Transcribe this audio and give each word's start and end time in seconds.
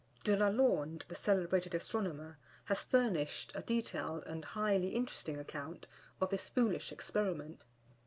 De 0.23 0.35
la 0.35 0.47
Lande, 0.47 1.05
the 1.09 1.13
celebrated 1.13 1.75
astronomer, 1.75 2.39
has 2.65 2.83
furnished 2.83 3.51
a 3.53 3.61
detailed 3.61 4.23
and 4.25 4.43
highly 4.43 4.95
interesting 4.95 5.37
account 5.37 5.85
of 6.19 6.31
this 6.31 6.49
foolish 6.49 6.91
experiment. 6.91 7.65